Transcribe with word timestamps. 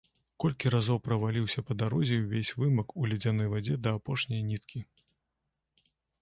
Колькі 0.43 0.69
разоў 0.75 0.97
праваліўся 1.07 1.63
па 1.67 1.77
дарозе 1.81 2.15
і 2.21 2.23
ўвесь 2.23 2.51
вымак 2.61 2.97
у 3.03 3.11
ледзяной 3.13 3.51
вадзе 3.53 3.77
да 3.85 3.89
апошняй 3.99 4.41
ніткі. 4.49 4.83